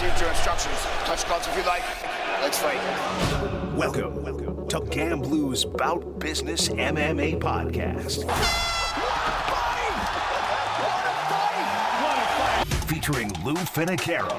[0.00, 0.76] received your instructions.
[1.04, 1.82] Touch gloves if you like.
[2.40, 2.80] Let's fight.
[3.76, 8.24] Welcome, welcome to Gamblu's Bout Business MMA podcast.
[12.88, 14.30] Featuring Lou Finocchiaro.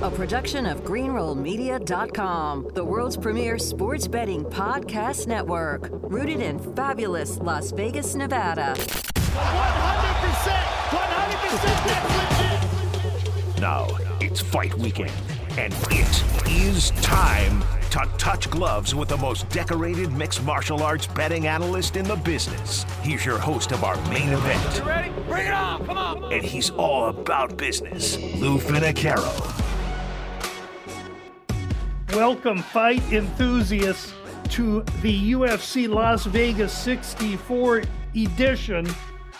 [0.00, 7.72] A production of GreenrollMedia.com, the world's premier sports betting podcast network, rooted in fabulous Las
[7.72, 8.74] Vegas, Nevada.
[8.74, 10.82] 100%!
[10.92, 12.51] 100% that's legit!
[13.62, 13.86] Now
[14.20, 15.12] it's fight weekend,
[15.56, 21.46] and it is time to touch gloves with the most decorated mixed martial arts betting
[21.46, 22.84] analyst in the business.
[23.02, 24.78] He's your host of our main event.
[24.78, 25.12] You ready?
[25.28, 25.86] Bring it on!
[25.86, 26.32] Come on!
[26.32, 28.16] And he's all about business.
[28.16, 29.30] Lou Finocchiaro.
[32.16, 34.12] Welcome, fight enthusiasts,
[34.48, 37.84] to the UFC Las Vegas 64
[38.16, 38.88] edition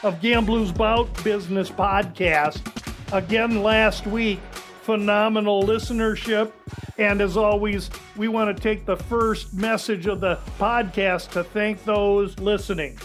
[0.04, 2.81] of Gambler's Bout Business podcast.
[3.12, 4.40] Again, last week,
[4.82, 6.52] phenomenal listenership.
[6.98, 11.84] And as always, we want to take the first message of the podcast to thank
[11.84, 12.98] those listening.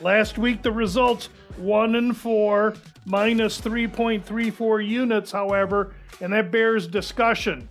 [0.00, 7.68] Last week, the results one and four, minus 3.34 units, however, and that bears discussion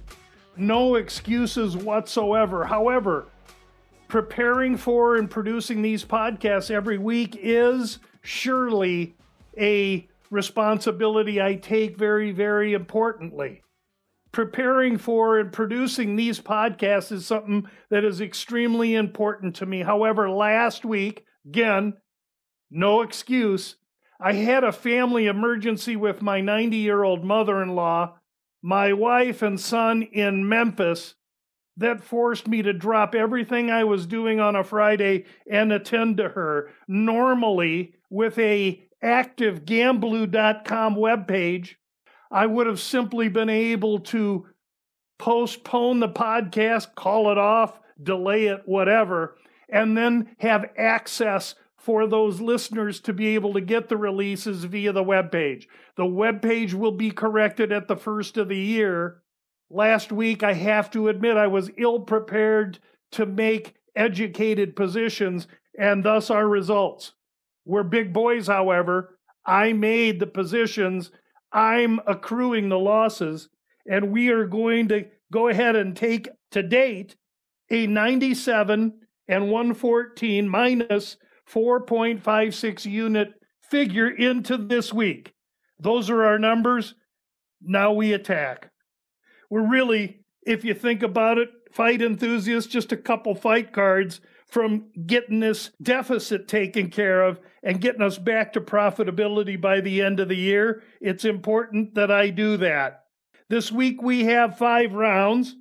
[0.60, 2.66] no excuses whatsoever.
[2.66, 3.28] However,
[4.08, 9.16] preparing for and producing these podcasts every week is surely
[9.58, 13.62] a responsibility I take very, very importantly.
[14.32, 19.82] Preparing for and producing these podcasts is something that is extremely important to me.
[19.82, 21.94] However, last week, again,
[22.70, 23.76] no excuse,
[24.20, 28.20] I had a family emergency with my 90 year old mother in law
[28.62, 31.16] my wife and son in Memphis
[31.78, 36.30] that forced me to drop everything I was doing on a Friday and attend to
[36.30, 36.70] her.
[36.88, 41.76] Normally, with a active gamblu.com webpage,
[42.32, 44.48] I would have simply been able to
[45.18, 52.42] postpone the podcast, call it off, delay it, whatever, and then have access for those
[52.42, 55.68] listeners to be able to get the releases via the web page.
[55.96, 59.22] The web page will be corrected at the first of the year.
[59.70, 62.80] Last week, I have to admit, I was ill prepared
[63.12, 67.14] to make educated positions, and thus our results.
[67.66, 69.18] We're big boys, however.
[69.46, 71.12] I made the positions,
[71.52, 73.50] I'm accruing the losses,
[73.90, 77.16] and we are going to go ahead and take to date
[77.72, 78.94] a 97
[79.28, 81.18] and 114 minus
[81.52, 83.30] 4.56 unit
[83.62, 85.34] figure into this week.
[85.80, 86.96] Those are our numbers.
[87.62, 88.72] Now we attack.
[89.50, 94.86] We're really, if you think about it, fight enthusiasts, just a couple fight cards from
[95.06, 100.20] getting this deficit taken care of and getting us back to profitability by the end
[100.20, 100.84] of the year.
[101.00, 103.06] It's important that I do that.
[103.48, 105.56] This week we have five rounds.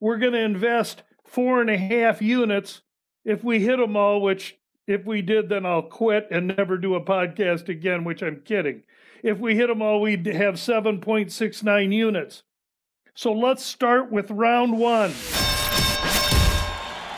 [0.00, 2.82] We're going to invest four and a half units.
[3.24, 6.94] If we hit them all, which if we did, then I'll quit and never do
[6.94, 8.82] a podcast again, which I'm kidding.
[9.22, 12.42] If we hit them all, we'd have 7.69 units.
[13.14, 15.14] So let's start with round one.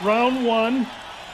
[0.04, 0.86] Round one,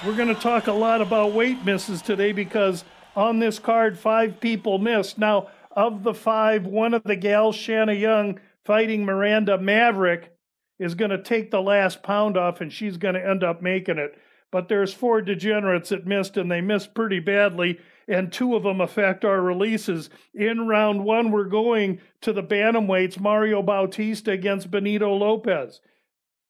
[0.04, 4.40] we're going to talk a lot about weight misses today because on this card, five
[4.40, 5.16] people missed.
[5.16, 10.36] Now, of the five, one of the gals, Shanna Young, fighting Miranda Maverick,
[10.78, 13.98] is going to take the last pound off and she's going to end up making
[13.98, 14.18] it.
[14.50, 18.80] But there's four degenerates that missed and they missed pretty badly and two of them
[18.80, 20.10] affect our releases.
[20.34, 25.80] In round one we're going to the bantamweights mario bautista against benito lopez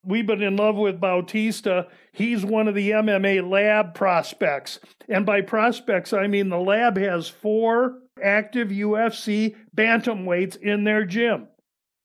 [0.05, 5.41] we've been in love with bautista he's one of the mma lab prospects and by
[5.41, 11.47] prospects i mean the lab has four active ufc bantamweights in their gym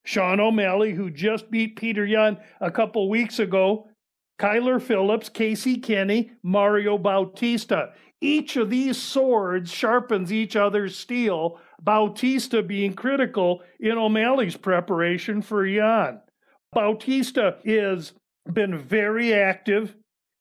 [0.04, 3.88] sean o'malley who just beat Petr Yan a couple weeks ago
[4.38, 7.92] Kyler Phillips, Casey Kenney, Mario Bautista.
[8.20, 15.66] Each of these swords sharpens each other's steel, Bautista being critical in O'Malley's preparation for
[15.66, 16.20] Yan.
[16.72, 18.12] Bautista has
[18.52, 19.94] been very active.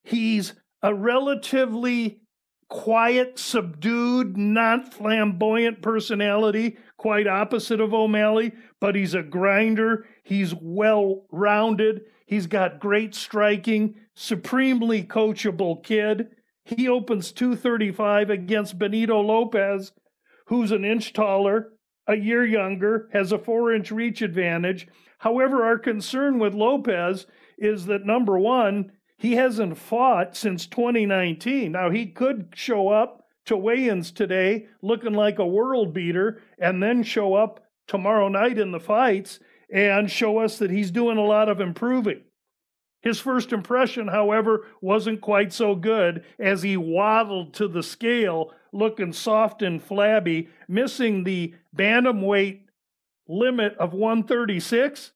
[0.03, 2.21] He's a relatively
[2.69, 10.05] quiet, subdued, not flamboyant personality, quite opposite of O'Malley, but he's a grinder.
[10.23, 12.01] He's well rounded.
[12.25, 16.27] He's got great striking, supremely coachable kid.
[16.65, 19.93] He opens 235 against Benito Lopez,
[20.47, 21.71] who's an inch taller,
[22.05, 24.87] a year younger, has a four inch reach advantage.
[25.19, 27.25] However, our concern with Lopez
[27.57, 31.71] is that number one, he hasn't fought since 2019.
[31.71, 36.83] Now, he could show up to weigh ins today looking like a world beater and
[36.83, 39.39] then show up tomorrow night in the fights
[39.73, 42.21] and show us that he's doing a lot of improving.
[43.01, 49.13] His first impression, however, wasn't quite so good as he waddled to the scale looking
[49.13, 52.61] soft and flabby, missing the bantamweight
[53.27, 55.11] limit of 136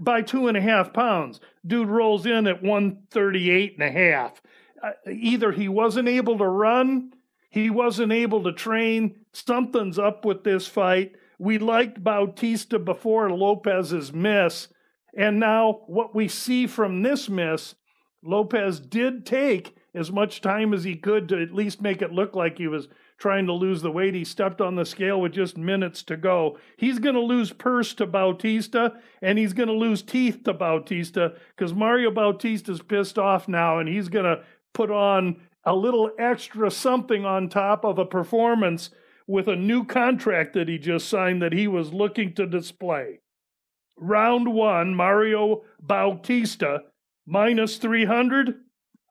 [0.00, 1.40] by two and a half pounds.
[1.66, 4.40] Dude rolls in at 138 and a half.
[4.82, 7.12] Uh, either he wasn't able to run,
[7.50, 11.12] he wasn't able to train, something's up with this fight.
[11.38, 14.68] We liked Bautista before Lopez's miss.
[15.16, 17.74] And now, what we see from this miss,
[18.22, 22.36] Lopez did take as much time as he could to at least make it look
[22.36, 24.14] like he was trying to lose the weight.
[24.14, 26.58] He stepped on the scale with just minutes to go.
[26.76, 31.34] He's going to lose purse to Bautista, and he's going to lose teeth to Bautista
[31.56, 36.70] because Mario Bautista's pissed off now, and he's going to put on a little extra
[36.70, 38.90] something on top of a performance
[39.26, 43.20] with a new contract that he just signed that he was looking to display.
[43.96, 46.84] Round one, Mario Bautista
[47.26, 48.54] minus 300?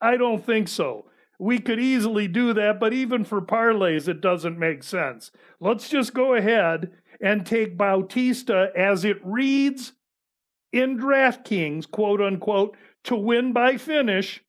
[0.02, 1.06] I don't think so.
[1.40, 5.32] We could easily do that, but even for parlays, it doesn't make sense.
[5.60, 6.92] Let's just go ahead
[7.22, 9.94] and take Bautista as it reads
[10.72, 14.44] in DraftKings, quote unquote, to win by finish,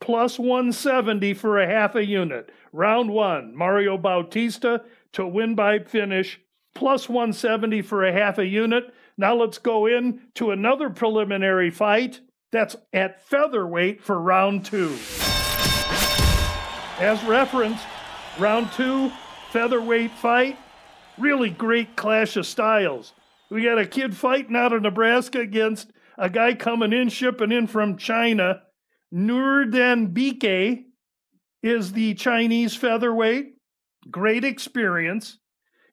[0.00, 2.50] plus 170 for a half a unit.
[2.72, 6.40] Round one, Mario Bautista to win by finish,
[6.74, 8.92] plus 170 for a half a unit.
[9.16, 12.20] Now let's go in to another preliminary fight.
[12.52, 14.96] That's at featherweight for round two.
[16.98, 17.84] As referenced,
[18.38, 19.10] round two,
[19.50, 20.56] featherweight fight.
[21.18, 23.12] Really great clash of styles.
[23.50, 27.66] We got a kid fighting out of Nebraska against a guy coming in, shipping in
[27.66, 28.62] from China.
[29.12, 30.84] Nuerdanbieke
[31.62, 33.54] is the Chinese featherweight.
[34.10, 35.38] Great experience.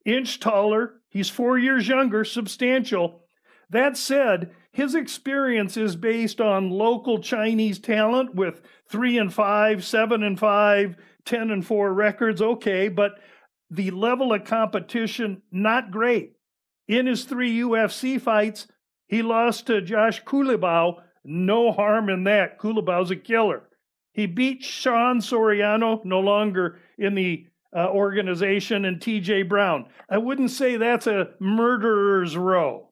[0.06, 1.01] Inch taller.
[1.09, 3.24] He's four years younger, substantial.
[3.69, 10.23] That said, his experience is based on local Chinese talent with three and five, seven
[10.23, 10.95] and five,
[11.25, 12.41] ten and four records.
[12.41, 13.19] Okay, but
[13.69, 16.33] the level of competition, not great.
[16.88, 18.68] In his three UFC fights,
[19.07, 21.01] he lost to Josh Culibao.
[21.24, 22.57] No harm in that.
[22.57, 23.63] Culibao's a killer.
[24.13, 27.45] He beat Sean Soriano, no longer in the
[27.75, 29.85] uh, organization, and TJ Brown.
[30.09, 32.90] I wouldn't say that's a murderer's row.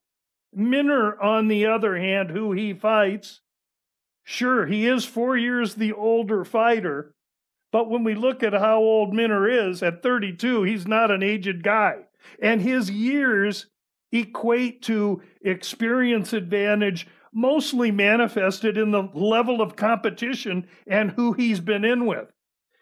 [0.54, 3.42] Minner, on the other hand, who he fights,
[4.24, 7.16] sure, he is four years the older fighter,
[7.72, 11.64] but when we look at how old Minner is, at 32, he's not an aged
[11.64, 12.06] guy.
[12.42, 13.68] And his years
[14.12, 21.86] equate to experience advantage, mostly manifested in the level of competition and who he's been
[21.86, 22.32] in with.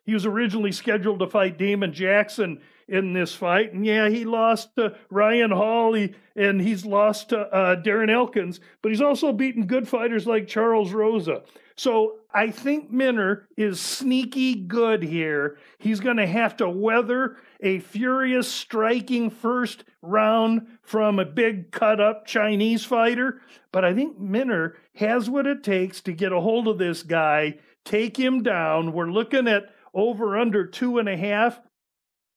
[0.05, 3.73] He was originally scheduled to fight Damon Jackson in this fight.
[3.73, 8.59] And yeah, he lost to Ryan Hall he, and he's lost to uh, Darren Elkins,
[8.81, 11.43] but he's also beaten good fighters like Charles Rosa.
[11.75, 15.57] So I think Minner is sneaky good here.
[15.77, 21.99] He's going to have to weather a furious striking first round from a big cut
[21.99, 23.41] up Chinese fighter.
[23.71, 27.59] But I think Minner has what it takes to get a hold of this guy,
[27.85, 28.93] take him down.
[28.93, 31.59] We're looking at over under two and a half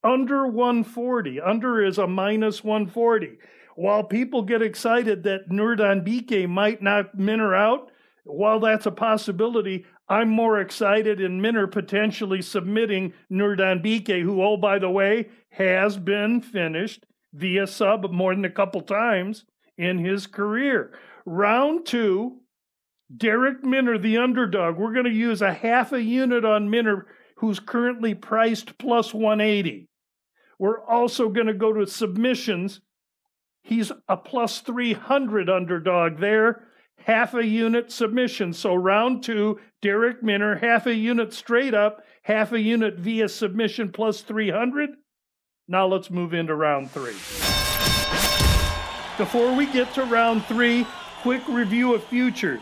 [0.03, 1.41] under 140.
[1.41, 3.39] Under is a minus 140.
[3.77, 7.91] While people get excited that Nuerdanbieke might not Minner out,
[8.25, 14.79] while that's a possibility, I'm more excited in Minner potentially submitting Nuerdanbieke, who, oh, by
[14.79, 19.45] the way, has been finished via sub more than a couple times
[19.79, 20.93] in his career.
[21.25, 22.41] Round two,
[23.17, 24.77] Darrick Minner, the underdog.
[24.77, 29.89] We're going to use a half a unit on Minner, who's currently priced plus 180.
[30.61, 32.83] We're also going to go to submissions.
[33.63, 36.65] He's a plus 300 underdog there,
[36.99, 38.53] half a unit submission.
[38.53, 43.91] So round two, Darrick Minner, half a unit straight up, half a unit via submission
[43.91, 44.91] plus 300.
[45.67, 47.17] Now let's move into round three.
[49.17, 50.87] Before we get to round three,
[51.23, 52.61] quick review of futures.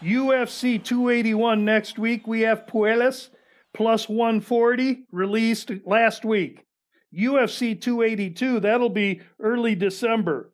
[0.00, 3.28] UFC 281 next week, we have Puelles
[3.74, 6.64] plus 140 released last week.
[7.16, 10.52] UFC 282, that'll be early December.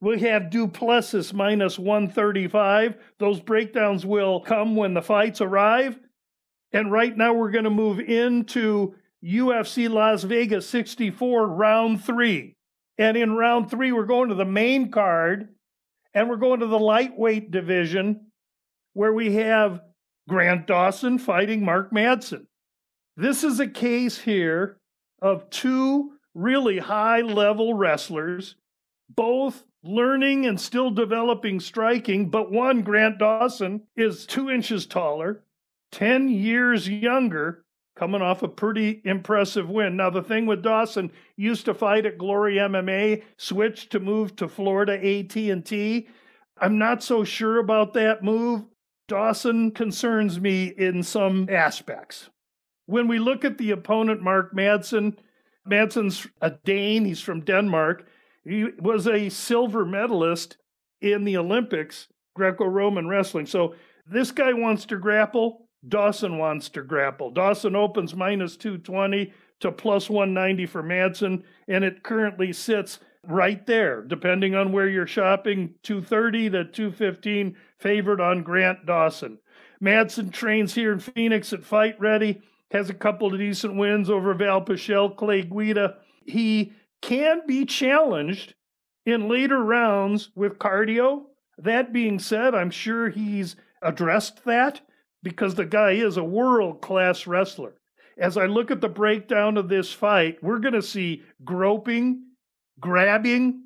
[0.00, 2.96] We have Du Plessis minus 135.
[3.18, 5.98] Those breakdowns will come when the fights arrive.
[6.72, 8.94] And right now we're going to move into
[9.24, 12.56] UFC Las Vegas 64, round three.
[12.98, 15.48] And in round three, we're going to the main card
[16.14, 18.26] and we're going to the lightweight division
[18.94, 19.80] where we have
[20.28, 22.46] Grant Dawson fighting Mark Madsen.
[23.16, 24.78] This is a case here
[25.22, 28.56] of two really high level wrestlers
[29.08, 35.42] both learning and still developing striking, but one, Grant Dawson, is two inches taller,
[35.92, 37.64] 10 years younger,
[37.96, 39.96] coming off a pretty impressive win.
[39.96, 44.48] Now, the thing with Dawson, used to fight at Glory MMA, switched to move to
[44.48, 46.06] Florida ATT.
[46.58, 48.64] I'm not so sure about that move.
[49.08, 52.30] Dawson concerns me in some aspects.
[52.86, 55.16] When we look at the opponent, Mark Madsen,
[55.68, 58.06] Madsen's a Dane, he's from Denmark.
[58.44, 60.56] He was a silver medalist
[61.00, 63.46] in the Olympics, Greco Roman wrestling.
[63.46, 63.74] So
[64.06, 65.68] this guy wants to grapple.
[65.86, 67.30] Dawson wants to grapple.
[67.30, 74.02] Dawson opens minus 220 to plus 190 for Madsen, and it currently sits right there,
[74.02, 79.38] depending on where you're shopping, 230 to 215 favored on Grant Dawson.
[79.80, 84.32] Madsen trains here in Phoenix at Fight Ready, has a couple of decent wins over
[84.34, 85.96] Val Pichel, Clay Guida.
[86.24, 88.54] He can be challenged
[89.04, 91.24] in later rounds with cardio.
[91.58, 94.80] That being said, I'm sure he's addressed that
[95.22, 97.74] because the guy is a world class wrestler.
[98.18, 102.24] As I look at the breakdown of this fight, we're going to see groping,
[102.80, 103.64] grabbing,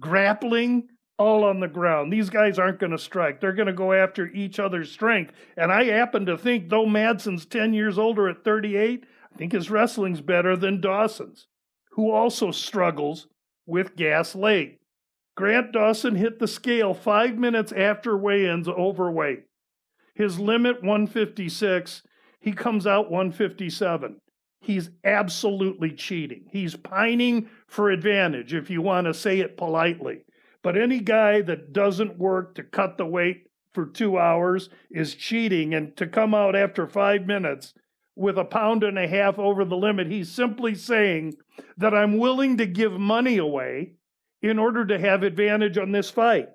[0.00, 0.88] grappling,
[1.18, 2.12] all on the ground.
[2.12, 3.40] These guys aren't going to strike.
[3.40, 5.32] They're going to go after each other's strength.
[5.56, 9.70] And I happen to think, though Madsen's 10 years older at 38, I think his
[9.70, 11.48] wrestling's better than Dawson's,
[11.92, 13.26] who also struggles
[13.66, 14.78] with gas late.
[15.36, 19.44] Grant Dawson hit the scale five minutes after weigh ins overweight.
[20.14, 22.02] His limit 156,
[22.40, 24.20] he comes out 157.
[24.60, 26.46] He's absolutely cheating.
[26.50, 30.24] He's pining for advantage, if you want to say it politely.
[30.62, 35.74] But any guy that doesn't work to cut the weight for two hours is cheating.
[35.74, 37.74] And to come out after five minutes
[38.16, 41.34] with a pound and a half over the limit, he's simply saying
[41.76, 43.92] that I'm willing to give money away
[44.42, 46.48] in order to have advantage on this fight.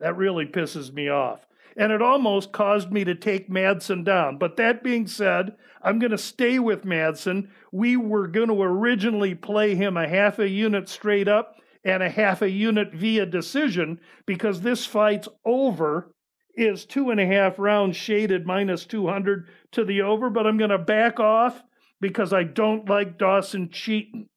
[0.00, 1.48] That really pisses me off
[1.78, 4.36] and it almost caused me to take Madsen down.
[4.36, 7.48] But that being said, I'm going to stay with Madsen.
[7.70, 11.54] We were going to originally play him a half a unit straight up
[11.88, 16.12] and a half a unit via decision because this fight's over
[16.54, 20.70] is two and a half rounds shaded minus 200 to the over, but I'm going
[20.70, 21.62] to back off
[22.00, 24.28] because I don't like Dawson cheating.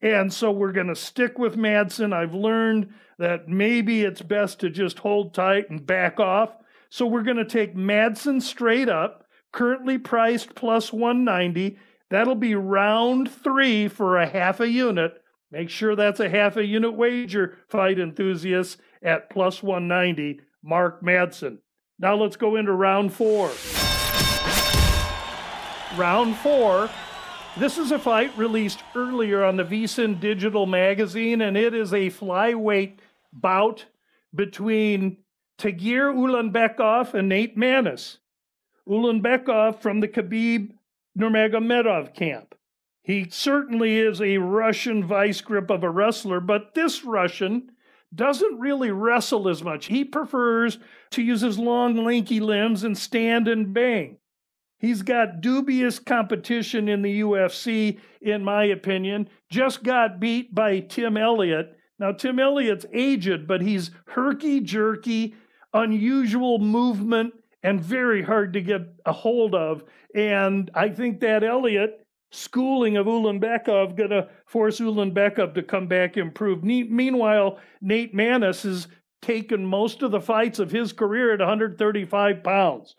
[0.00, 2.12] And so we're going to stick with Madsen.
[2.12, 6.50] I've learned that maybe it's best to just hold tight and back off.
[6.90, 11.78] So we're going to take Madsen straight up, currently priced plus 190.
[12.10, 15.21] That'll be round three for a half a unit.
[15.52, 20.40] Make sure that's a half a unit wager, fight enthusiasts, at plus 190.
[20.64, 21.58] Mark Madsen.
[21.98, 23.50] Now let's go into round four.
[25.98, 26.88] Round four.
[27.58, 32.08] This is a fight released earlier on the VSIN Digital Magazine, and it is a
[32.08, 32.98] flyweight
[33.30, 33.84] bout
[34.34, 35.18] between
[35.58, 38.16] Tagir Ulanbekov and Nate Maness.
[38.88, 40.72] Ulanbekov from the Khabib
[41.18, 42.54] Nurmagomedov camp.
[43.02, 47.70] He certainly is a Russian vice grip of a wrestler, but this Russian
[48.14, 49.86] doesn't really wrestle as much.
[49.86, 50.78] He prefers
[51.10, 54.18] to use his long, lanky limbs and stand and bang.
[54.78, 59.28] He's got dubious competition in the UFC, in my opinion.
[59.48, 61.76] Just got beat by Tim Elliott.
[61.98, 65.34] Now, Tim Elliott's aged, but he's herky jerky
[65.72, 69.84] unusual movement and very hard to get a hold of.
[70.14, 72.01] And I think that Elliott
[72.32, 76.64] schooling of Ulanbekov going to force Ulanbekov to come back improved.
[76.64, 78.88] Meanwhile, Nate Maness has
[79.20, 82.96] taken most of the fights of his career at 135 pounds.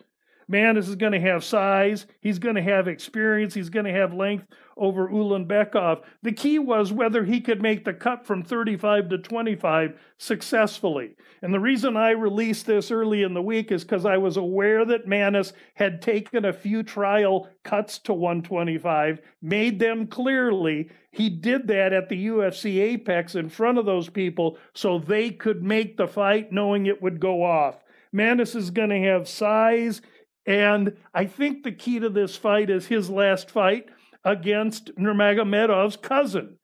[0.50, 4.12] Maness is going to have size, he's going to have experience, he's going to have
[4.12, 4.46] length
[4.76, 6.02] over Ulanbekov.
[6.22, 11.16] The key was whether he could make the cut from 35 to 25 successfully.
[11.42, 14.84] And the reason I released this early in the week is because I was aware
[14.84, 20.90] that Maness had taken a few trial cuts to 125, made them clearly.
[21.10, 25.62] He did that at the UFC Apex in front of those people so they could
[25.62, 27.84] make the fight knowing it would go off.
[28.14, 30.00] Maness is going to have size.
[30.46, 33.88] And I think the key to this fight is his last fight
[34.24, 36.58] against Nurmagomedov's cousin.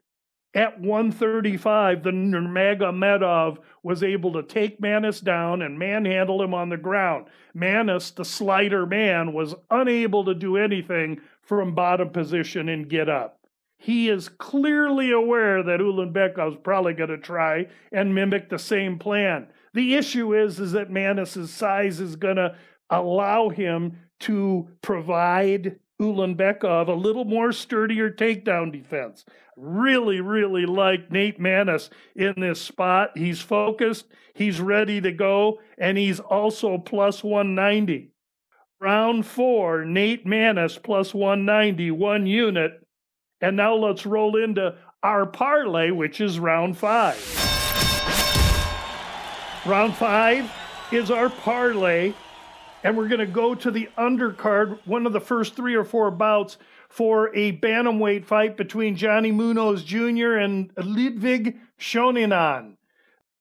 [0.53, 6.77] At 135, the Nurmagomedov was able to take Maness down and manhandle him on the
[6.77, 7.27] ground.
[7.55, 13.39] Maness, the slider man, was unable to do anything from bottom position and get up.
[13.79, 19.47] He is clearly aware that Ulanbekov's probably going to try and mimic the same plan.
[19.73, 22.57] The issue is, is that Maness's size is going to
[22.91, 29.25] allow him to provide Ulanbekov a little more sturdier takedown defense.
[29.57, 33.11] really, really like Nate Maness in this spot.
[33.15, 38.13] He's focused, he's ready to go, and he's also plus 190.
[38.81, 42.73] Round four, Nate Maness plus 190, one unit.
[43.43, 47.19] And now let's roll into our parlay, which is round five.
[49.67, 50.51] Round five
[50.91, 52.15] is our parlay,
[52.83, 56.11] and we're going to go to the undercard, one of the first three or four
[56.11, 56.57] bouts
[56.89, 60.35] for a bantamweight fight between Johnny Munoz Jr.
[60.35, 62.77] and Ludwig Shonin.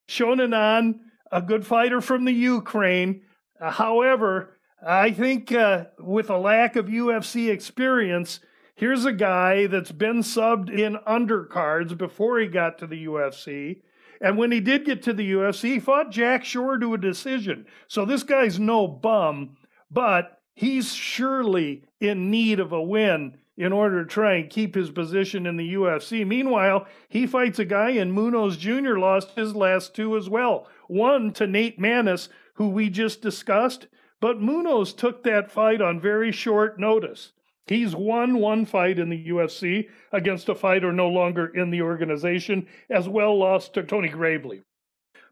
[0.07, 0.99] Shonin,
[1.31, 3.21] a good fighter from the Ukraine.
[3.59, 8.39] Uh, however, I think uh, with a lack of UFC experience,
[8.75, 13.81] here's a guy that's been subbed in undercards before he got to the UFC.
[14.21, 17.65] And when he did get to the UFC, he fought Jack Shore to a decision.
[17.87, 19.57] So this guy's no bum,
[19.89, 24.89] but he's surely in need of a win in order to try and keep his
[24.89, 26.25] position in the UFC.
[26.25, 28.97] Meanwhile, he fights a guy, and Munoz Jr.
[28.97, 30.67] lost his last two as well.
[30.87, 33.87] One to Nate Maness, who we just discussed,
[34.21, 37.33] but Munoz took that fight on very short notice.
[37.69, 42.67] He's won one fight in the UFC against a fighter no longer in the organization,
[42.89, 44.63] as well lost to Tony Gravely.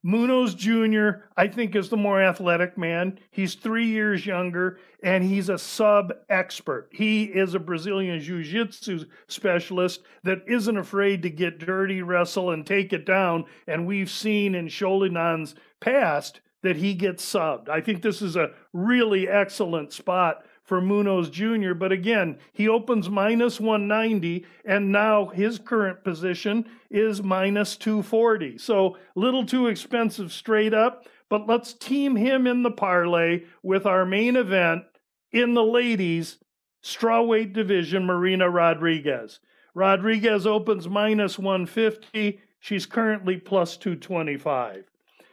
[0.04, 3.20] Munoz Jr., I think, is the more athletic man.
[3.32, 6.90] He's three years younger and he's a sub expert.
[6.92, 12.66] He is a Brazilian Jiu Jitsu specialist that isn't afraid to get dirty, wrestle, and
[12.66, 13.46] take it down.
[13.68, 17.68] And we've seen in Shoninan's past that he gets subbed.
[17.68, 21.74] I think this is a really excellent spot for Munoz Jr.
[21.74, 28.58] But again, he opens minus 190, and now his current position is minus 240.
[28.58, 31.08] So little too expensive straight up.
[31.30, 34.84] But let's team him in the parlay with our main event
[35.32, 36.38] in the ladies
[36.84, 39.40] strawweight division, Marina Rodriguez.
[39.74, 42.40] Rodriguez opens minus 150.
[42.60, 44.86] She's currently plus 225.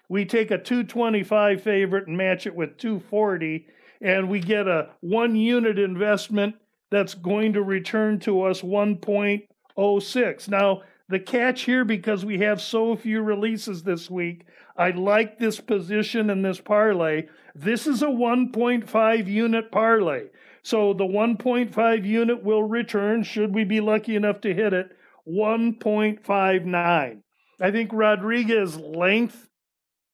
[0.08, 3.66] We take a 225 favorite and match it with 240
[4.00, 6.56] and we get a one unit investment
[6.90, 10.48] that's going to return to us 1.06.
[10.48, 15.60] Now, the catch here, because we have so few releases this week, I like this
[15.60, 17.26] position in this parlay.
[17.54, 20.28] This is a 1.5 unit parlay.
[20.62, 24.96] So the 1.5 unit will return, should we be lucky enough to hit it,
[25.28, 27.20] 1.59.
[27.60, 29.48] I think Rodriguez' length,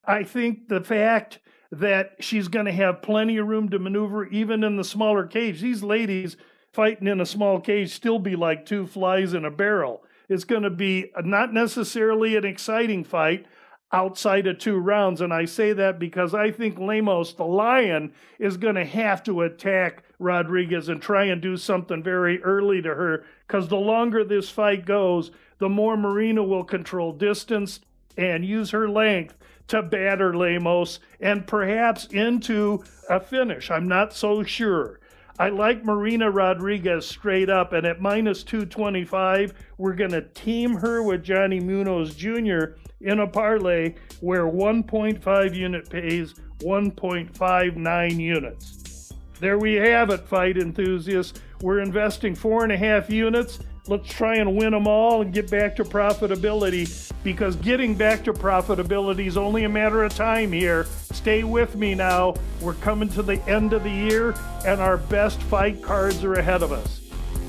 [0.05, 1.39] I think the fact
[1.73, 5.61] that she's going to have plenty of room to maneuver even in the smaller cage.
[5.61, 6.37] These ladies
[6.73, 10.03] fighting in a small cage still be like two flies in a barrel.
[10.29, 13.47] It's going to be not necessarily an exciting fight
[13.93, 15.21] outside of two rounds.
[15.21, 19.43] And I say that because I think Lemos, the lion, is going to have to
[19.43, 23.25] attack Rodriguez and try and do something very early to her.
[23.47, 27.81] Because the longer this fight goes, the more Marina will control distance
[28.17, 29.37] and use her length
[29.71, 33.71] to batter Lemos and perhaps into a finish.
[33.71, 35.01] I'm not so sure.
[35.39, 41.03] I like Marina Rodriguez straight up, and at minus 225, we're going to team her
[41.03, 42.77] with Johnny Munoz Jr.
[43.01, 49.13] in a parlay where 1.5 unit pays 1.59 units.
[49.39, 51.41] There we have it, fight enthusiasts.
[51.63, 55.51] We're investing four and a half units Let's try and win them all and get
[55.51, 60.85] back to profitability because getting back to profitability is only a matter of time here.
[61.13, 62.35] Stay with me now.
[62.61, 64.35] We're coming to the end of the year
[64.67, 67.01] and our best fight cards are ahead of us.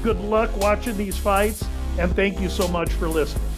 [0.04, 1.68] Good luck watching these fights
[2.00, 3.51] and thank you so much for listening.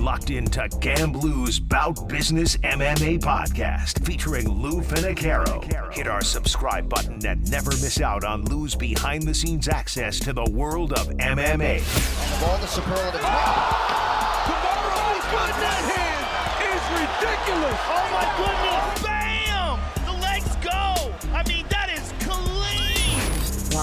[0.00, 5.92] Locked into Gamblu's Bout Business MMA podcast featuring Lou Finocchiaro.
[5.92, 10.32] Hit our subscribe button and never miss out on Lou's behind the scenes access to
[10.32, 11.78] the world of MMA.
[11.78, 13.24] Of all the superlatives.
[13.24, 16.24] Oh, Kamaru's got that hand
[16.64, 17.80] is ridiculous.
[17.88, 18.59] Oh my goodness.